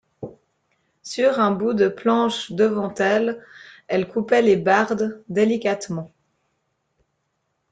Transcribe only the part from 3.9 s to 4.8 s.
coupait les